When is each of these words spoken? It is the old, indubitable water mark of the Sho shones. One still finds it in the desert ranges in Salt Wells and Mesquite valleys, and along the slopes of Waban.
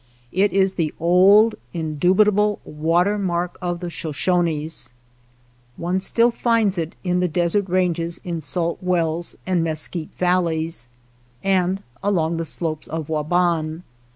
It 0.31 0.51
is 0.51 0.73
the 0.73 0.95
old, 0.99 1.53
indubitable 1.75 2.59
water 2.65 3.19
mark 3.19 3.59
of 3.61 3.81
the 3.81 3.89
Sho 3.91 4.11
shones. 4.11 4.93
One 5.77 5.99
still 5.99 6.31
finds 6.31 6.79
it 6.79 6.95
in 7.03 7.19
the 7.19 7.27
desert 7.27 7.69
ranges 7.69 8.19
in 8.23 8.41
Salt 8.41 8.79
Wells 8.81 9.35
and 9.45 9.63
Mesquite 9.63 10.09
valleys, 10.17 10.89
and 11.43 11.83
along 12.01 12.37
the 12.37 12.45
slopes 12.45 12.87
of 12.87 13.09
Waban. 13.09 13.83